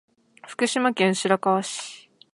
[0.47, 2.09] 福島県白河市